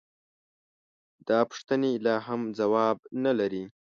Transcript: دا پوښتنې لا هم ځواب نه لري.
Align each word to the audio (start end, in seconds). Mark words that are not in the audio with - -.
دا 1.27 1.39
پوښتنې 1.49 1.91
لا 2.05 2.15
هم 2.27 2.41
ځواب 2.59 2.97
نه 3.23 3.31
لري. 3.39 3.63